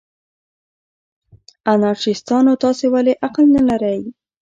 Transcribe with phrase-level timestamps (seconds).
[1.73, 3.99] انارشیستانو، تاسې ولې عقل نه لرئ؟